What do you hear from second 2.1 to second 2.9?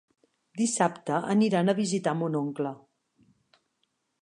mon oncle.